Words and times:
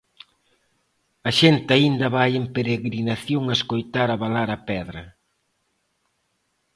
A 1.29 1.31
xente 1.39 1.69
aínda 1.73 2.07
vai 2.17 2.31
en 2.41 2.45
peregrinación 2.55 3.43
a 3.47 3.53
escoitar 3.59 4.07
abalar 4.11 4.49
a 4.57 4.59
pedra. 4.69 5.03